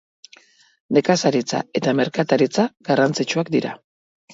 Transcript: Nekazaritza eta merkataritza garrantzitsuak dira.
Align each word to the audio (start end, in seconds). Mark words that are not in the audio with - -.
Nekazaritza 0.97 1.61
eta 1.83 1.95
merkataritza 2.03 2.69
garrantzitsuak 2.93 3.59
dira. 3.61 3.81